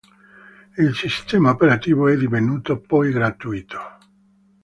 [0.79, 3.77] Il sistema operativo è divenuto poi gratuito.